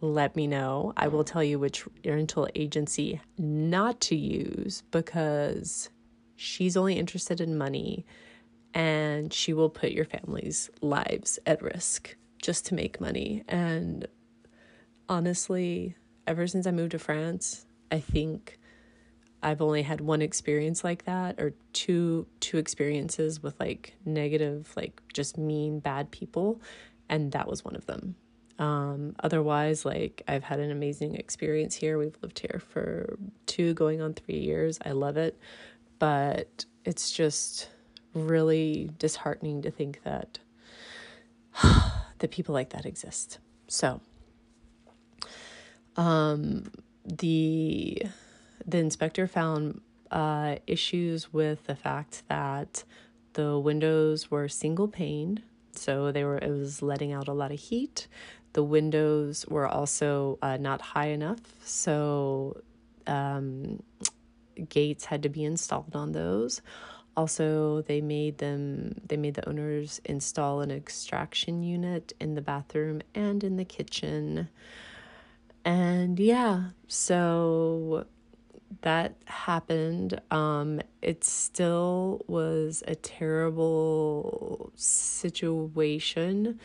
let 0.00 0.36
me 0.36 0.46
know. 0.46 0.92
I 0.96 1.08
will 1.08 1.24
tell 1.24 1.44
you 1.44 1.58
which 1.58 1.84
rental 2.04 2.48
agency 2.54 3.20
not 3.38 4.00
to 4.02 4.16
use 4.16 4.82
because 4.90 5.90
she's 6.36 6.76
only 6.76 6.98
interested 6.98 7.40
in 7.40 7.56
money 7.56 8.04
and 8.74 9.32
she 9.32 9.52
will 9.52 9.70
put 9.70 9.92
your 9.92 10.04
family's 10.04 10.70
lives 10.80 11.38
at 11.46 11.62
risk 11.62 12.16
just 12.42 12.66
to 12.66 12.74
make 12.74 13.00
money. 13.00 13.44
And 13.48 14.06
honestly, 15.08 15.96
ever 16.26 16.46
since 16.46 16.66
I 16.66 16.70
moved 16.70 16.90
to 16.92 16.98
France, 16.98 17.64
I 17.90 18.00
think 18.00 18.58
I've 19.42 19.62
only 19.62 19.82
had 19.82 20.00
one 20.00 20.22
experience 20.22 20.84
like 20.84 21.04
that 21.04 21.40
or 21.40 21.54
two 21.72 22.26
two 22.40 22.58
experiences 22.58 23.42
with 23.42 23.58
like 23.58 23.94
negative 24.04 24.72
like 24.76 25.02
just 25.12 25.36
mean 25.36 25.80
bad 25.80 26.12
people 26.12 26.60
and 27.08 27.32
that 27.32 27.48
was 27.48 27.64
one 27.64 27.74
of 27.74 27.86
them. 27.86 28.14
Um, 28.58 29.16
otherwise, 29.20 29.84
like 29.84 30.22
I've 30.28 30.44
had 30.44 30.60
an 30.60 30.70
amazing 30.70 31.16
experience 31.16 31.74
here. 31.74 31.98
We've 31.98 32.16
lived 32.22 32.38
here 32.38 32.60
for 32.68 33.18
two, 33.46 33.74
going 33.74 34.00
on 34.00 34.14
three 34.14 34.38
years. 34.38 34.78
I 34.84 34.92
love 34.92 35.16
it, 35.16 35.38
but 35.98 36.64
it's 36.84 37.10
just 37.10 37.68
really 38.14 38.90
disheartening 38.98 39.62
to 39.62 39.70
think 39.70 40.02
that 40.04 40.38
that 42.22 42.30
people 42.30 42.54
like 42.54 42.70
that 42.70 42.86
exist. 42.86 43.38
So, 43.68 44.00
um, 45.96 46.70
the 47.04 48.02
the 48.66 48.78
inspector 48.78 49.26
found 49.26 49.80
uh, 50.10 50.56
issues 50.66 51.32
with 51.32 51.64
the 51.64 51.74
fact 51.74 52.22
that 52.28 52.84
the 53.34 53.58
windows 53.58 54.30
were 54.30 54.48
single 54.48 54.88
pane, 54.88 55.42
so 55.74 56.12
they 56.12 56.24
were 56.24 56.38
it 56.38 56.50
was 56.50 56.80
letting 56.80 57.12
out 57.12 57.28
a 57.28 57.32
lot 57.32 57.52
of 57.52 57.58
heat. 57.58 58.08
The 58.54 58.62
windows 58.62 59.46
were 59.48 59.66
also 59.66 60.38
uh, 60.42 60.58
not 60.58 60.80
high 60.80 61.08
enough, 61.08 61.40
so 61.64 62.62
um, 63.06 63.82
gates 64.68 65.06
had 65.06 65.22
to 65.22 65.28
be 65.28 65.44
installed 65.44 65.96
on 65.96 66.12
those. 66.12 66.62
Also, 67.16 67.82
they 67.82 68.00
made 68.00 68.38
them 68.38 69.00
they 69.06 69.16
made 69.16 69.34
the 69.34 69.46
owners 69.48 70.00
install 70.04 70.60
an 70.60 70.70
extraction 70.70 71.62
unit 71.62 72.12
in 72.20 72.34
the 72.34 72.40
bathroom 72.40 73.02
and 73.14 73.44
in 73.44 73.56
the 73.56 73.64
kitchen. 73.64 74.48
And 75.64 76.18
yeah, 76.18 76.70
so 76.88 78.06
that 78.80 79.14
happened. 79.26 80.20
Um, 80.30 80.80
it 81.02 81.24
still 81.24 82.24
was 82.26 82.82
a 82.86 82.94
terrible 82.94 84.72
situation 84.74 86.58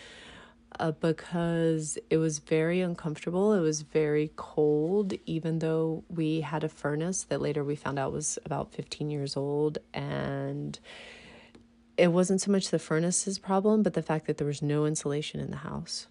uh, 0.79 0.91
because 0.91 1.97
it 2.09 2.17
was 2.17 2.39
very 2.39 2.81
uncomfortable. 2.81 3.53
It 3.53 3.61
was 3.61 3.81
very 3.81 4.31
cold, 4.35 5.13
even 5.25 5.59
though 5.59 6.03
we 6.09 6.41
had 6.41 6.63
a 6.63 6.69
furnace 6.69 7.23
that 7.25 7.41
later 7.41 7.63
we 7.63 7.75
found 7.75 7.97
out 7.97 8.11
was 8.11 8.37
about 8.45 8.71
15 8.73 9.09
years 9.09 9.37
old. 9.37 9.77
And 9.93 10.79
it 11.97 12.11
wasn't 12.11 12.41
so 12.41 12.51
much 12.51 12.69
the 12.69 12.79
furnace's 12.79 13.39
problem, 13.39 13.83
but 13.83 13.93
the 13.93 14.03
fact 14.03 14.27
that 14.27 14.37
there 14.37 14.47
was 14.47 14.61
no 14.61 14.85
insulation 14.85 15.39
in 15.39 15.51
the 15.51 15.57
house. 15.57 16.07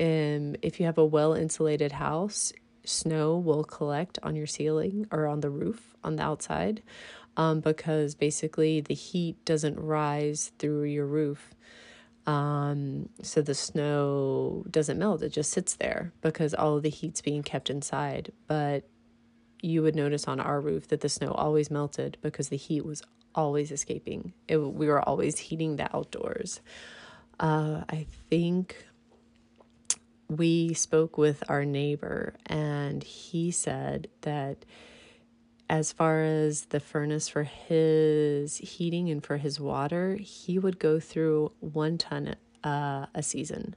Um, 0.00 0.56
if 0.60 0.80
you 0.80 0.86
have 0.86 0.98
a 0.98 1.04
well 1.04 1.34
insulated 1.34 1.92
house, 1.92 2.52
snow 2.84 3.36
will 3.36 3.64
collect 3.64 4.18
on 4.22 4.34
your 4.34 4.46
ceiling 4.46 5.06
or 5.10 5.26
on 5.26 5.40
the 5.40 5.50
roof 5.50 5.94
on 6.02 6.16
the 6.16 6.22
outside 6.22 6.82
um, 7.36 7.60
because 7.60 8.14
basically 8.14 8.80
the 8.80 8.94
heat 8.94 9.42
doesn't 9.44 9.78
rise 9.78 10.52
through 10.58 10.84
your 10.84 11.06
roof 11.06 11.54
um, 12.26 13.08
so 13.22 13.42
the 13.42 13.54
snow 13.54 14.64
doesn't 14.70 14.98
melt, 14.98 15.22
it 15.22 15.30
just 15.30 15.50
sits 15.50 15.74
there 15.74 16.12
because 16.22 16.54
all 16.54 16.76
of 16.76 16.82
the 16.82 16.90
heat's 16.90 17.20
being 17.20 17.42
kept 17.42 17.68
inside. 17.68 18.32
But 18.46 18.84
you 19.60 19.82
would 19.82 19.94
notice 19.94 20.26
on 20.26 20.40
our 20.40 20.60
roof 20.60 20.88
that 20.88 21.00
the 21.00 21.08
snow 21.08 21.32
always 21.32 21.70
melted 21.70 22.18
because 22.22 22.48
the 22.48 22.56
heat 22.56 22.84
was 22.84 23.02
always 23.34 23.70
escaping. 23.70 24.32
It, 24.48 24.58
we 24.58 24.86
were 24.86 25.06
always 25.06 25.38
heating 25.38 25.76
the 25.76 25.94
outdoors. 25.94 26.60
Uh, 27.40 27.82
I 27.88 28.06
think 28.30 28.86
we 30.28 30.74
spoke 30.74 31.18
with 31.18 31.42
our 31.48 31.64
neighbor, 31.64 32.34
and 32.46 33.02
he 33.02 33.50
said 33.50 34.08
that 34.22 34.64
as 35.68 35.92
far 35.92 36.22
as 36.22 36.66
the 36.66 36.80
furnace 36.80 37.28
for 37.28 37.44
his 37.44 38.58
heating 38.58 39.10
and 39.10 39.24
for 39.24 39.38
his 39.38 39.58
water, 39.58 40.16
he 40.16 40.58
would 40.58 40.78
go 40.78 41.00
through 41.00 41.52
one 41.60 41.98
ton 41.98 42.36
uh, 42.62 43.06
a 43.14 43.22
season. 43.22 43.74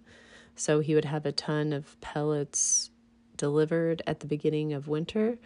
So 0.55 0.79
he 0.79 0.95
would 0.95 1.05
have 1.05 1.25
a 1.25 1.31
ton 1.31 1.71
of 1.71 1.99
pellets 2.01 2.91
delivered 3.37 4.01
at 4.07 4.19
the 4.19 4.27
beginning 4.27 4.73
of 4.73 4.87
winter, 4.87 5.37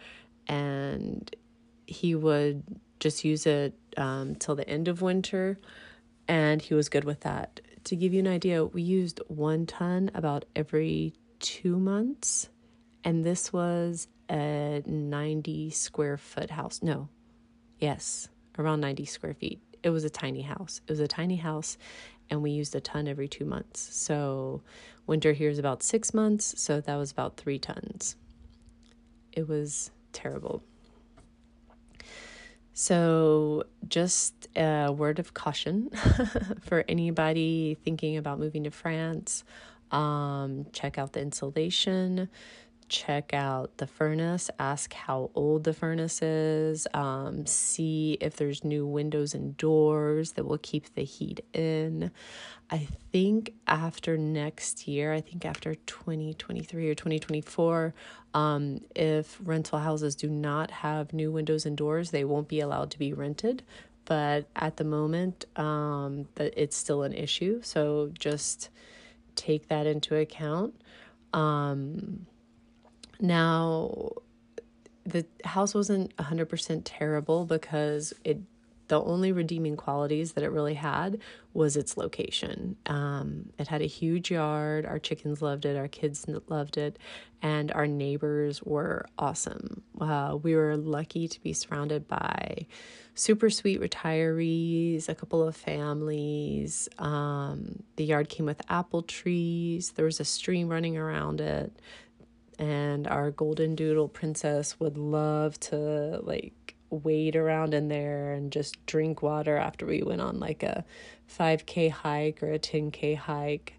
and 0.48 1.34
he 1.86 2.14
would 2.14 2.62
just 2.98 3.24
use 3.24 3.46
it 3.46 3.74
um, 3.96 4.34
till 4.36 4.54
the 4.54 4.68
end 4.68 4.88
of 4.88 5.02
winter, 5.02 5.58
and 6.26 6.62
he 6.62 6.74
was 6.74 6.88
good 6.88 7.04
with 7.04 7.20
that. 7.20 7.60
To 7.84 7.96
give 7.96 8.14
you 8.14 8.20
an 8.20 8.28
idea, 8.28 8.64
we 8.64 8.82
used 8.82 9.20
one 9.28 9.66
ton 9.66 10.10
about 10.14 10.44
every 10.56 11.14
two 11.40 11.78
months, 11.78 12.48
and 13.04 13.24
this 13.24 13.52
was 13.52 14.08
a 14.30 14.82
90 14.86 15.70
square 15.70 16.16
foot 16.16 16.50
house. 16.50 16.80
No, 16.82 17.08
yes, 17.78 18.28
around 18.58 18.80
90 18.80 19.04
square 19.04 19.34
feet. 19.34 19.60
It 19.82 19.90
was 19.90 20.04
a 20.04 20.10
tiny 20.10 20.42
house. 20.42 20.80
It 20.86 20.92
was 20.92 21.00
a 21.00 21.08
tiny 21.08 21.36
house, 21.36 21.76
and 22.30 22.42
we 22.42 22.50
used 22.50 22.74
a 22.74 22.80
ton 22.80 23.08
every 23.08 23.28
two 23.28 23.44
months. 23.44 23.80
So, 23.80 24.62
winter 25.06 25.32
here 25.32 25.50
is 25.50 25.58
about 25.58 25.82
six 25.82 26.14
months, 26.14 26.54
so 26.60 26.80
that 26.80 26.96
was 26.96 27.10
about 27.10 27.36
three 27.36 27.58
tons. 27.58 28.16
It 29.32 29.48
was 29.48 29.90
terrible. 30.12 30.62
So, 32.74 33.64
just 33.88 34.48
a 34.56 34.90
word 34.92 35.18
of 35.18 35.34
caution 35.34 35.90
for 36.62 36.84
anybody 36.88 37.76
thinking 37.84 38.16
about 38.16 38.38
moving 38.38 38.64
to 38.64 38.70
France. 38.70 39.44
Um, 39.90 40.66
check 40.72 40.96
out 40.96 41.12
the 41.12 41.20
insulation 41.20 42.30
check 42.92 43.32
out 43.32 43.78
the 43.78 43.86
furnace, 43.86 44.50
ask 44.58 44.92
how 44.92 45.30
old 45.34 45.64
the 45.64 45.72
furnace 45.72 46.20
is, 46.20 46.86
um, 46.92 47.46
see 47.46 48.18
if 48.20 48.36
there's 48.36 48.62
new 48.62 48.86
windows 48.86 49.34
and 49.34 49.56
doors 49.56 50.32
that 50.32 50.44
will 50.44 50.58
keep 50.58 50.94
the 50.94 51.02
heat 51.02 51.40
in. 51.54 52.10
I 52.70 52.86
think 53.10 53.54
after 53.66 54.18
next 54.18 54.86
year, 54.86 55.12
I 55.12 55.22
think 55.22 55.44
after 55.44 55.74
2023 55.74 56.90
or 56.90 56.94
2024, 56.94 57.94
um, 58.34 58.80
if 58.94 59.38
rental 59.42 59.78
houses 59.78 60.14
do 60.14 60.28
not 60.28 60.70
have 60.70 61.12
new 61.12 61.32
windows 61.32 61.64
and 61.64 61.76
doors, 61.76 62.10
they 62.10 62.24
won't 62.24 62.48
be 62.48 62.60
allowed 62.60 62.90
to 62.92 62.98
be 62.98 63.14
rented. 63.14 63.62
But 64.04 64.46
at 64.54 64.76
the 64.76 64.84
moment, 64.84 65.46
um, 65.56 66.28
it's 66.36 66.76
still 66.76 67.02
an 67.02 67.14
issue. 67.14 67.62
So 67.62 68.10
just 68.18 68.68
take 69.34 69.68
that 69.68 69.86
into 69.86 70.16
account. 70.16 70.74
Um, 71.32 72.26
now, 73.22 74.10
the 75.04 75.24
house 75.44 75.74
wasn't 75.74 76.14
100% 76.16 76.82
terrible 76.84 77.46
because 77.46 78.12
it 78.24 78.40
the 78.88 79.02
only 79.02 79.32
redeeming 79.32 79.74
qualities 79.74 80.32
that 80.32 80.44
it 80.44 80.50
really 80.50 80.74
had 80.74 81.18
was 81.54 81.78
its 81.78 81.96
location. 81.96 82.76
Um, 82.84 83.50
it 83.58 83.68
had 83.68 83.80
a 83.80 83.86
huge 83.86 84.30
yard. 84.30 84.84
Our 84.84 84.98
chickens 84.98 85.40
loved 85.40 85.64
it. 85.64 85.78
Our 85.78 85.88
kids 85.88 86.26
loved 86.48 86.76
it. 86.76 86.98
And 87.40 87.72
our 87.72 87.86
neighbors 87.86 88.62
were 88.62 89.06
awesome. 89.18 89.82
Uh, 89.98 90.36
we 90.42 90.54
were 90.54 90.76
lucky 90.76 91.26
to 91.26 91.40
be 91.40 91.54
surrounded 91.54 92.06
by 92.06 92.66
super 93.14 93.48
sweet 93.48 93.80
retirees, 93.80 95.08
a 95.08 95.14
couple 95.14 95.42
of 95.42 95.56
families. 95.56 96.86
Um, 96.98 97.84
the 97.96 98.04
yard 98.04 98.28
came 98.28 98.44
with 98.44 98.60
apple 98.68 99.02
trees. 99.02 99.92
There 99.92 100.04
was 100.04 100.20
a 100.20 100.24
stream 100.26 100.68
running 100.68 100.98
around 100.98 101.40
it 101.40 101.72
and 102.58 103.06
our 103.06 103.30
golden 103.30 103.74
doodle 103.74 104.08
princess 104.08 104.78
would 104.80 104.98
love 104.98 105.58
to 105.60 106.20
like 106.22 106.74
wade 106.90 107.36
around 107.36 107.74
in 107.74 107.88
there 107.88 108.32
and 108.32 108.52
just 108.52 108.84
drink 108.86 109.22
water 109.22 109.56
after 109.56 109.86
we 109.86 110.02
went 110.02 110.20
on 110.20 110.38
like 110.38 110.62
a 110.62 110.84
5k 111.38 111.90
hike 111.90 112.42
or 112.42 112.52
a 112.52 112.58
10k 112.58 113.16
hike. 113.16 113.74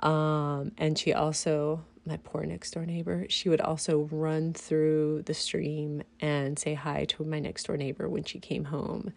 Um, 0.00 0.72
and 0.78 0.98
she 0.98 1.12
also 1.12 1.84
my 2.04 2.16
poor 2.16 2.44
next 2.44 2.72
door 2.72 2.84
neighbor 2.84 3.26
she 3.28 3.48
would 3.48 3.60
also 3.60 4.08
run 4.10 4.52
through 4.52 5.22
the 5.22 5.34
stream 5.34 6.02
and 6.18 6.58
say 6.58 6.74
hi 6.74 7.04
to 7.04 7.24
my 7.24 7.38
next 7.38 7.68
door 7.68 7.76
neighbor 7.76 8.08
when 8.08 8.24
she 8.24 8.40
came 8.40 8.64
home 8.64 9.12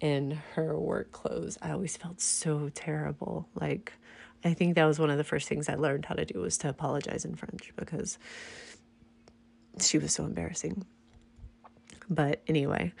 in 0.00 0.30
her 0.54 0.78
work 0.78 1.12
clothes. 1.12 1.58
I 1.60 1.72
always 1.72 1.96
felt 1.96 2.20
so 2.20 2.70
terrible 2.74 3.48
like 3.54 3.92
i 4.44 4.54
think 4.54 4.74
that 4.74 4.84
was 4.84 4.98
one 4.98 5.10
of 5.10 5.18
the 5.18 5.24
first 5.24 5.48
things 5.48 5.68
i 5.68 5.74
learned 5.74 6.04
how 6.04 6.14
to 6.14 6.24
do 6.24 6.40
was 6.40 6.58
to 6.58 6.68
apologize 6.68 7.24
in 7.24 7.34
french 7.34 7.72
because 7.76 8.18
she 9.80 9.98
was 9.98 10.12
so 10.12 10.24
embarrassing. 10.24 10.84
But 12.08 12.42
anyway 12.48 12.92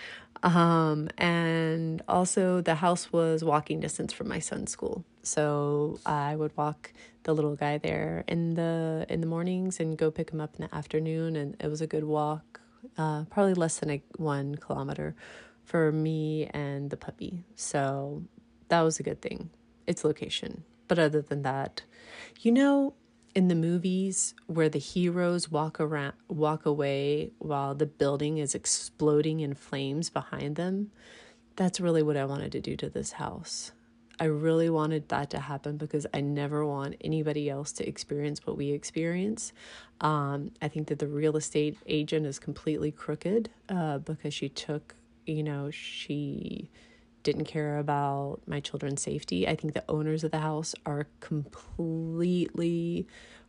um, 0.42 1.08
and 1.18 2.02
also 2.08 2.60
the 2.60 2.76
house 2.76 3.12
was 3.12 3.44
walking 3.44 3.80
distance 3.80 4.12
from 4.12 4.28
my 4.28 4.38
son's 4.38 4.70
school. 4.70 5.04
So 5.22 6.00
i 6.06 6.34
would 6.34 6.56
walk 6.56 6.92
the 7.24 7.34
little 7.34 7.56
guy 7.56 7.78
there 7.78 8.24
in 8.26 8.54
the 8.54 9.04
in 9.08 9.20
the 9.20 9.26
mornings 9.26 9.80
and 9.80 9.98
go 9.98 10.10
pick 10.10 10.30
him 10.30 10.40
up 10.40 10.54
in 10.58 10.66
the 10.66 10.74
afternoon. 10.74 11.36
And 11.36 11.56
it 11.60 11.68
was 11.68 11.80
a 11.80 11.86
good 11.86 12.04
walk 12.04 12.60
uh, 12.96 13.24
probably 13.24 13.54
less 13.54 13.78
than 13.78 13.90
a 13.90 14.02
one 14.16 14.54
kilometer 14.54 15.14
for 15.64 15.92
me 15.92 16.46
and 16.54 16.90
the 16.90 16.96
puppy. 16.96 17.44
So 17.54 18.22
that 18.68 18.80
was 18.80 18.98
a 18.98 19.02
good 19.02 19.20
thing. 19.20 19.50
Its 19.86 20.04
location 20.04 20.64
but 20.90 20.98
other 20.98 21.22
than 21.22 21.42
that 21.42 21.82
you 22.40 22.50
know 22.50 22.94
in 23.32 23.46
the 23.46 23.54
movies 23.54 24.34
where 24.48 24.68
the 24.68 24.80
heroes 24.80 25.48
walk 25.48 25.78
around 25.80 26.14
walk 26.28 26.66
away 26.66 27.30
while 27.38 27.76
the 27.76 27.86
building 27.86 28.38
is 28.38 28.56
exploding 28.56 29.38
in 29.38 29.54
flames 29.54 30.10
behind 30.10 30.56
them 30.56 30.90
that's 31.54 31.78
really 31.80 32.02
what 32.02 32.16
i 32.16 32.24
wanted 32.24 32.50
to 32.52 32.60
do 32.60 32.76
to 32.76 32.88
this 32.88 33.12
house. 33.12 33.72
I 34.18 34.24
really 34.24 34.68
wanted 34.68 35.08
that 35.10 35.30
to 35.30 35.38
happen 35.40 35.76
because 35.76 36.06
i 36.12 36.20
never 36.20 36.66
want 36.66 36.96
anybody 37.02 37.48
else 37.48 37.72
to 37.74 37.88
experience 37.88 38.46
what 38.46 38.56
we 38.56 38.70
experience. 38.72 39.52
Um, 40.00 40.50
i 40.60 40.68
think 40.68 40.88
that 40.88 40.98
the 40.98 41.08
real 41.08 41.36
estate 41.36 41.78
agent 41.86 42.26
is 42.26 42.38
completely 42.38 42.90
crooked 42.90 43.50
uh, 43.68 43.98
because 43.98 44.34
she 44.34 44.48
took 44.48 44.94
you 45.26 45.42
know 45.42 45.70
she 45.70 46.70
didn't 47.22 47.44
care 47.44 47.78
about 47.78 48.40
my 48.46 48.60
children's 48.60 49.02
safety. 49.02 49.46
I 49.46 49.56
think 49.56 49.74
the 49.74 49.84
owners 49.88 50.24
of 50.24 50.30
the 50.30 50.38
house 50.38 50.74
are 50.86 51.06
completely 51.20 53.06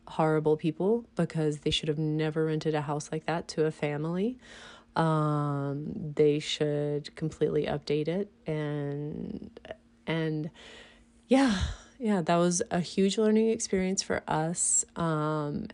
horrible 0.07 0.57
people 0.57 1.05
because 1.15 1.59
they 1.59 1.69
should 1.69 1.87
have 1.87 1.97
never 1.97 2.45
rented 2.45 2.75
a 2.75 2.81
house 2.81 3.09
like 3.11 3.25
that 3.25 3.47
to 3.49 3.65
a 3.65 3.71
family. 3.71 4.37
Um, 4.95 5.93
they 6.15 6.39
should 6.39 7.15
completely 7.15 7.65
update 7.65 8.09
it 8.09 8.29
and 8.45 9.49
and 10.05 10.49
yeah, 11.27 11.59
yeah, 11.97 12.21
that 12.21 12.35
was 12.35 12.61
a 12.71 12.81
huge 12.81 13.17
learning 13.17 13.49
experience 13.51 14.01
for 14.01 14.21
us. 14.27 14.83
Um, 14.97 15.67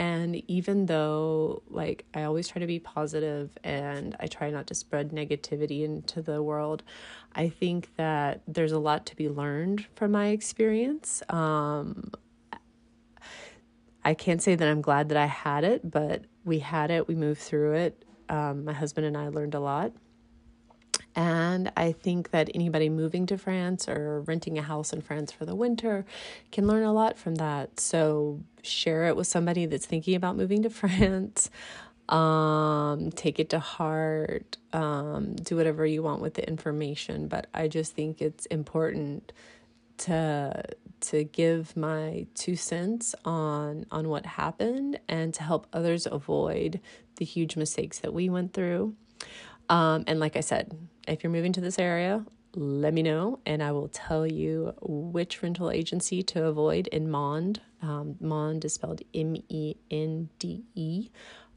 and 0.00 0.42
even 0.48 0.86
though, 0.86 1.62
like, 1.68 2.06
I 2.14 2.22
always 2.22 2.48
try 2.48 2.60
to 2.60 2.66
be 2.66 2.78
positive 2.78 3.50
and 3.62 4.16
I 4.18 4.28
try 4.28 4.48
not 4.48 4.66
to 4.68 4.74
spread 4.74 5.10
negativity 5.10 5.84
into 5.84 6.22
the 6.22 6.42
world, 6.42 6.82
I 7.34 7.50
think 7.50 7.94
that 7.96 8.40
there's 8.48 8.72
a 8.72 8.78
lot 8.78 9.04
to 9.06 9.16
be 9.16 9.28
learned 9.28 9.86
from 9.96 10.12
my 10.12 10.28
experience. 10.28 11.22
Um, 11.28 12.12
I 14.02 14.14
can't 14.14 14.40
say 14.40 14.54
that 14.54 14.66
I'm 14.66 14.80
glad 14.80 15.10
that 15.10 15.18
I 15.18 15.26
had 15.26 15.64
it, 15.64 15.90
but 15.90 16.24
we 16.46 16.60
had 16.60 16.90
it, 16.90 17.06
we 17.06 17.14
moved 17.14 17.42
through 17.42 17.74
it. 17.74 18.02
Um, 18.30 18.64
my 18.64 18.72
husband 18.72 19.06
and 19.06 19.18
I 19.18 19.28
learned 19.28 19.54
a 19.54 19.60
lot. 19.60 19.92
And 21.20 21.70
I 21.76 21.92
think 21.92 22.30
that 22.30 22.48
anybody 22.54 22.88
moving 22.88 23.26
to 23.26 23.36
France 23.36 23.86
or 23.86 24.22
renting 24.22 24.56
a 24.56 24.62
house 24.62 24.90
in 24.90 25.02
France 25.02 25.30
for 25.30 25.44
the 25.44 25.54
winter 25.54 26.06
can 26.50 26.66
learn 26.66 26.82
a 26.82 26.94
lot 26.94 27.18
from 27.18 27.34
that. 27.34 27.78
So 27.78 28.40
share 28.62 29.04
it 29.04 29.16
with 29.16 29.26
somebody 29.26 29.66
that's 29.66 29.84
thinking 29.84 30.14
about 30.14 30.38
moving 30.38 30.62
to 30.62 30.70
France. 30.82 31.50
Um, 32.08 33.10
take 33.10 33.38
it 33.38 33.50
to 33.50 33.58
heart. 33.58 34.56
Um, 34.72 35.34
do 35.34 35.56
whatever 35.56 35.84
you 35.84 36.02
want 36.02 36.22
with 36.22 36.34
the 36.34 36.48
information. 36.48 37.28
But 37.28 37.48
I 37.52 37.68
just 37.68 37.92
think 37.92 38.22
it's 38.22 38.46
important 38.46 39.34
to 39.98 40.62
to 41.00 41.24
give 41.24 41.76
my 41.76 42.26
two 42.34 42.56
cents 42.56 43.14
on 43.26 43.84
on 43.90 44.08
what 44.08 44.24
happened 44.24 44.98
and 45.06 45.34
to 45.34 45.42
help 45.42 45.66
others 45.74 46.06
avoid 46.10 46.80
the 47.16 47.26
huge 47.26 47.56
mistakes 47.56 47.98
that 47.98 48.14
we 48.14 48.30
went 48.30 48.54
through. 48.54 48.94
Um, 49.68 50.02
and 50.08 50.18
like 50.18 50.36
I 50.36 50.40
said, 50.40 50.76
if 51.10 51.22
you're 51.22 51.32
moving 51.32 51.52
to 51.52 51.60
this 51.60 51.78
area, 51.78 52.24
let 52.54 52.94
me 52.94 53.02
know 53.02 53.38
and 53.46 53.62
I 53.62 53.72
will 53.72 53.88
tell 53.88 54.26
you 54.26 54.74
which 54.80 55.42
rental 55.42 55.70
agency 55.70 56.22
to 56.24 56.44
avoid 56.44 56.86
in 56.88 57.10
Mende. 57.10 57.60
Um, 57.82 58.16
Mende 58.20 58.64
is 58.64 58.74
spelled 58.74 59.02
M 59.14 59.36
E 59.48 59.74
N 59.90 60.28
D 60.38 60.64
E. 60.74 61.10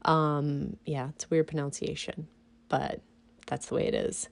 Um, 0.04 0.76
yeah, 0.84 1.08
it's 1.10 1.24
a 1.24 1.28
weird 1.30 1.46
pronunciation, 1.46 2.28
but 2.68 3.00
that's 3.46 3.66
the 3.66 3.74
way 3.74 3.86
it 3.86 3.94
is. 3.94 4.28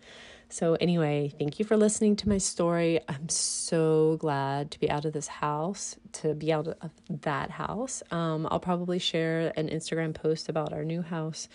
So, 0.48 0.74
anyway, 0.74 1.32
thank 1.38 1.58
you 1.58 1.64
for 1.64 1.78
listening 1.78 2.14
to 2.16 2.28
my 2.28 2.36
story. 2.36 3.00
I'm 3.08 3.30
so 3.30 4.18
glad 4.20 4.70
to 4.72 4.80
be 4.80 4.90
out 4.90 5.06
of 5.06 5.14
this 5.14 5.26
house, 5.26 5.96
to 6.12 6.34
be 6.34 6.52
out 6.52 6.68
of 6.68 6.90
that 7.22 7.50
house. 7.50 8.02
Um, 8.10 8.46
I'll 8.50 8.60
probably 8.60 8.98
share 8.98 9.54
an 9.56 9.70
Instagram 9.70 10.12
post 10.12 10.50
about 10.50 10.74
our 10.74 10.84
new 10.84 11.00
house 11.00 11.48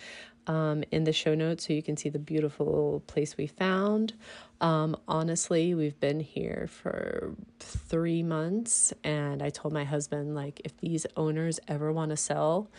um, 0.48 0.82
in 0.90 1.04
the 1.04 1.12
show 1.12 1.34
notes 1.34 1.66
so 1.66 1.72
you 1.72 1.82
can 1.82 1.96
see 1.96 2.08
the 2.08 2.18
beautiful 2.18 3.02
place 3.06 3.36
we 3.36 3.46
found. 3.46 4.14
Um, 4.60 4.96
honestly, 5.06 5.74
we've 5.74 6.00
been 6.00 6.18
here 6.18 6.68
for 6.68 7.34
three 7.60 8.22
months, 8.24 8.92
and 9.04 9.42
I 9.42 9.50
told 9.50 9.72
my 9.72 9.84
husband, 9.84 10.34
like, 10.34 10.60
if 10.64 10.76
these 10.78 11.06
owners 11.16 11.60
ever 11.68 11.92
want 11.92 12.10
to 12.10 12.16
sell, 12.16 12.70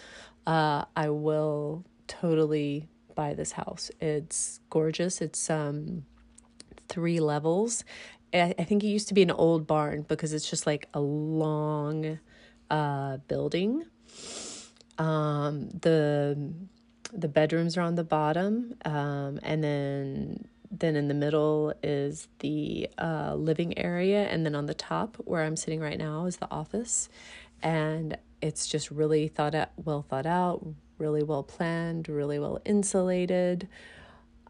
uh, 0.45 0.85
I 0.95 1.09
will 1.09 1.85
totally 2.07 2.89
buy 3.19 3.33
this 3.33 3.51
house. 3.51 3.91
It's 3.99 4.59
gorgeous. 4.69 5.21
It's 5.21 5.49
um 5.49 6.05
three 6.87 7.19
levels. 7.19 7.83
I, 8.33 8.53
think 8.53 8.83
it 8.83 8.87
used 8.87 9.07
to 9.09 9.13
be 9.13 9.23
an 9.23 9.31
old 9.31 9.67
barn 9.67 10.05
because 10.07 10.31
it's 10.33 10.49
just 10.49 10.65
like 10.65 10.87
a 10.93 11.01
long 11.01 12.19
uh 12.69 13.17
building. 13.27 13.83
Um 14.97 15.69
the 15.69 16.53
the 17.13 17.27
bedrooms 17.27 17.77
are 17.77 17.81
on 17.81 17.95
the 17.95 18.03
bottom 18.03 18.75
um, 18.85 19.39
and 19.43 19.63
then 19.63 20.47
then 20.71 20.95
in 20.95 21.07
the 21.07 21.13
middle 21.15 21.73
is 21.81 22.27
the 22.39 22.87
uh, 22.99 23.33
living 23.35 23.77
area 23.77 24.25
and 24.27 24.45
then 24.45 24.53
on 24.53 24.67
the 24.67 24.73
top 24.73 25.15
where 25.25 25.43
i'm 25.43 25.55
sitting 25.55 25.79
right 25.79 25.97
now 25.97 26.25
is 26.25 26.37
the 26.37 26.51
office. 26.51 27.09
And 27.61 28.17
it's 28.41 28.67
just 28.67 28.89
really 28.89 29.27
thought 29.27 29.55
out 29.55 29.69
well 29.83 30.01
thought 30.01 30.25
out 30.25 30.65
really 30.97 31.23
well 31.23 31.43
planned 31.43 32.07
really 32.07 32.39
well 32.39 32.59
insulated. 32.65 33.67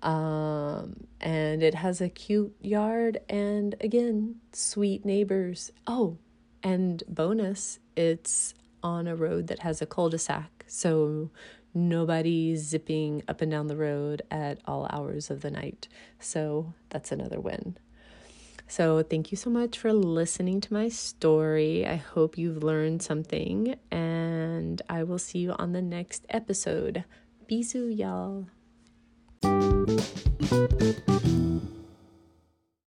Um, 0.01 1.07
and 1.19 1.61
it 1.61 1.75
has 1.75 1.99
a 1.99 2.07
cute 2.09 2.55
yard 2.61 3.19
and 3.27 3.75
again 3.81 4.35
sweet 4.53 5.05
neighbors. 5.05 5.71
Oh 5.87 6.17
and 6.61 7.01
bonus 7.07 7.79
it's 7.95 8.53
on 8.83 9.07
a 9.07 9.15
road 9.15 9.47
that 9.47 9.59
has 9.59 9.81
a 9.81 9.85
cul-de-sac. 9.85 10.65
So 10.67 11.31
nobody's 11.73 12.61
zipping 12.61 13.23
up 13.27 13.41
and 13.41 13.51
down 13.51 13.67
the 13.67 13.75
road 13.75 14.21
at 14.31 14.59
all 14.65 14.87
hours 14.91 15.29
of 15.29 15.41
the 15.41 15.51
night. 15.51 15.87
So 16.19 16.73
that's 16.89 17.11
another 17.11 17.39
win. 17.39 17.77
So, 18.71 19.01
thank 19.01 19.31
you 19.31 19.35
so 19.35 19.49
much 19.49 19.79
for 19.79 19.91
listening 19.91 20.61
to 20.61 20.71
my 20.71 20.89
story. 20.89 21.87
I 21.87 21.95
hope 21.95 22.37
you've 22.37 22.61
learned 22.61 23.01
something, 23.01 23.75
and 23.89 24.79
I 24.87 25.01
will 25.01 25.17
see 25.17 25.39
you 25.39 25.53
on 25.53 25.71
the 25.71 25.81
next 25.81 26.27
episode. 26.29 27.03
Bisous, 27.49 27.97
y'all. 27.97 28.45